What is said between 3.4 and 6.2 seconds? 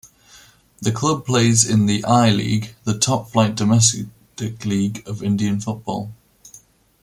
domestic league of Indian football.